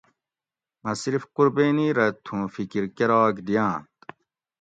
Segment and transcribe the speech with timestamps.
[0.81, 3.91] مہ صرف قُربینی رہ تھوں فِکر گِراگ دِیانت